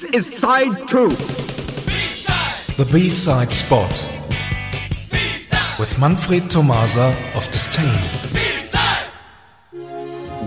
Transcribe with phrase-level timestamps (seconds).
[0.00, 1.10] This is side two.
[2.78, 3.92] The B-side spot
[5.78, 8.00] with Manfred Tomasa of Disdain.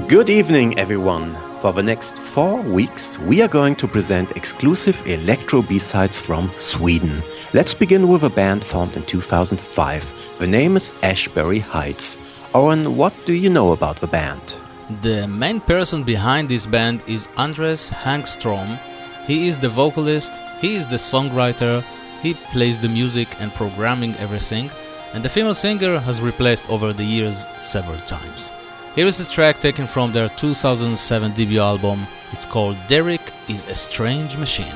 [0.08, 1.38] Good evening, everyone.
[1.62, 7.22] For the next four weeks, we are going to present exclusive electro B-sides from Sweden.
[7.54, 10.12] Let's begin with a band formed in 2005.
[10.40, 12.18] The name is Ashbury Heights.
[12.56, 14.56] Oren, what do you know about the band?
[15.02, 18.80] The main person behind this band is Anders Hagström.
[19.26, 21.82] He is the vocalist, he is the songwriter,
[22.22, 24.70] he plays the music and programming everything,
[25.14, 28.54] and the female singer has replaced over the years several times.
[28.96, 32.06] Here is a track taken from their 2007 debut album.
[32.34, 34.76] It's called Derek is a Strange Machine.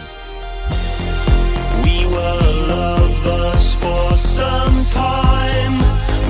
[1.83, 5.77] We were lovers for some time.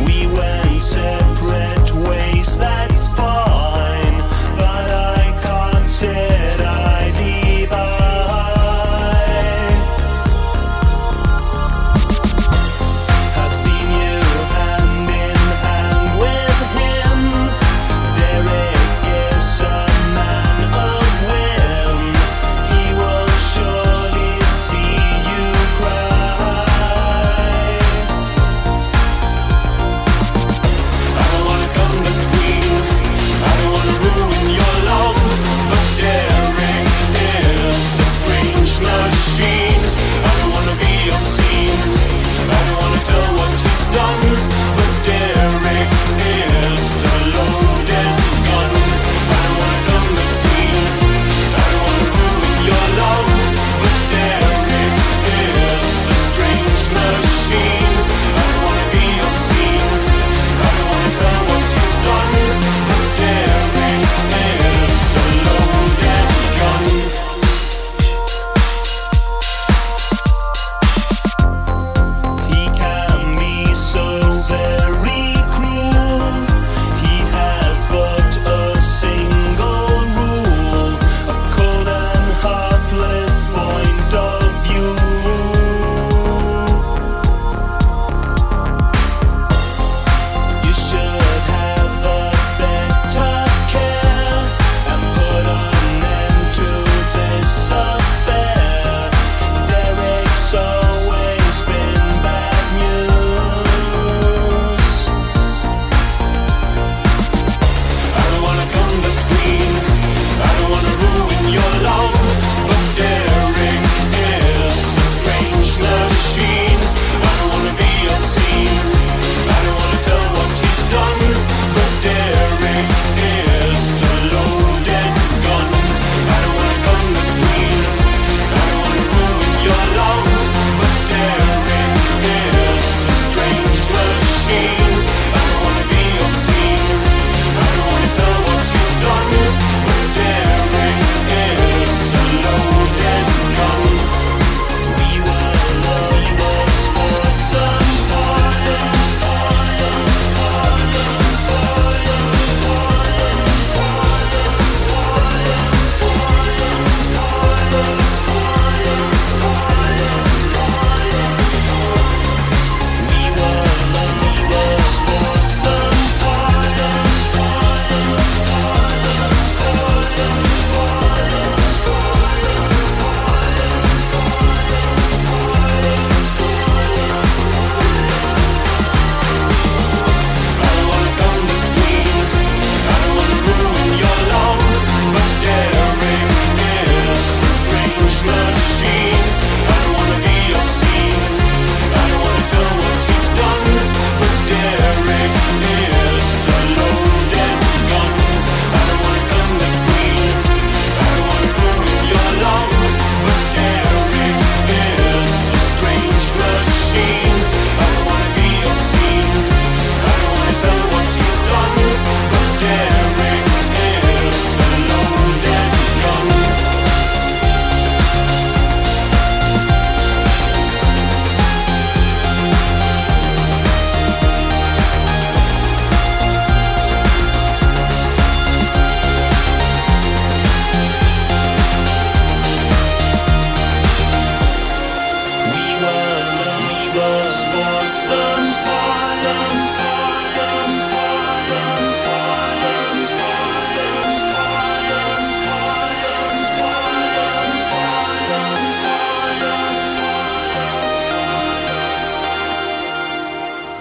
[0.05, 2.86] We went separate ways, that's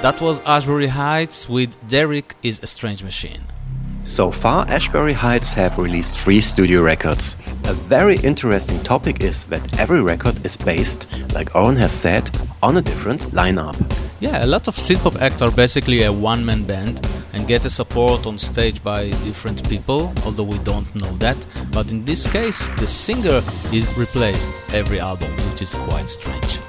[0.03, 3.43] That was Ashbury Heights with Derek is a Strange Machine.
[4.05, 7.37] So far, Ashbury Heights have released three studio records.
[7.65, 12.31] A very interesting topic is that every record is based, like Oren has said,
[12.63, 13.75] on a different lineup.
[14.21, 18.27] Yeah, a lot of synth-pop acts are basically a one-man band and get a support
[18.27, 21.45] on stage by different people, although we don't know that.
[21.73, 23.41] But in this case, the singer
[23.73, 26.61] is replaced every album, which is quite strange.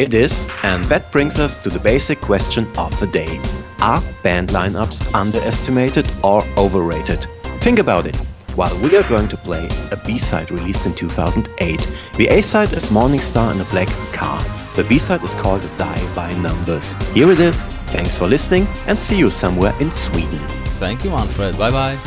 [0.00, 3.38] It is, and that brings us to the basic question of the day.
[3.80, 7.26] Are band lineups underestimated or overrated?
[7.60, 8.16] Think about it.
[8.56, 11.86] While we are going to play a B-side released in 2008,
[12.16, 14.42] the A-side is Morning Star in a Black Car.
[14.74, 16.94] The B-side is called Die by Numbers.
[17.12, 17.68] Here it is.
[17.88, 20.40] Thanks for listening and see you somewhere in Sweden.
[20.80, 21.58] Thank you, Manfred.
[21.58, 21.98] Bye bye.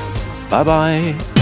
[0.49, 1.32] Bye bye.